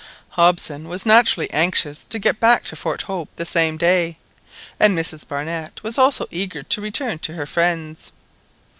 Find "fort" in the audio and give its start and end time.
2.75-3.03